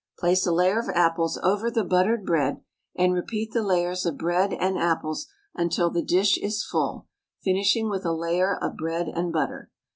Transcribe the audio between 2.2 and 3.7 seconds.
bread, and repeat the